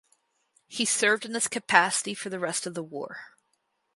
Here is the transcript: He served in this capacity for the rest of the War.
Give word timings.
He 0.65 0.83
served 0.85 1.25
in 1.25 1.31
this 1.33 1.47
capacity 1.47 2.15
for 2.15 2.29
the 2.31 2.39
rest 2.39 2.65
of 2.65 2.73
the 2.73 2.81
War. 2.81 3.35